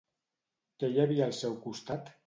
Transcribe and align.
Què 0.85 0.91
hi 0.95 0.99
havia 1.05 1.29
al 1.29 1.39
seu 1.43 1.57
costat? 1.69 2.15